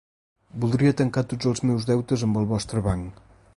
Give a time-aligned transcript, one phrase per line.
[0.63, 3.25] Voldria tancar tots els meus deutes amb el vostre banc.